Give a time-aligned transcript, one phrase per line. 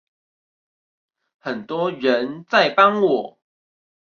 [1.37, 3.39] 很多人在幫我